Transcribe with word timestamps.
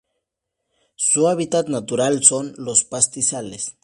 Su 0.95 1.27
hábitat 1.27 1.67
natural 1.67 2.23
son 2.23 2.55
los 2.57 2.83
pastizales. 2.83 3.77